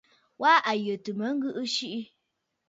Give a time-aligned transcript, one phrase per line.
[0.41, 2.01] Wâ à yə̀tə̂ mə ŋgɨʼɨ siʼi.